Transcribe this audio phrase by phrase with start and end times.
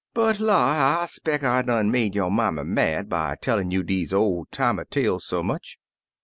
[0.15, 0.99] But la!
[0.99, 5.25] I 'speck I done make yo' mammy mad by tellin' you deze ol' timey tales
[5.25, 5.77] so much.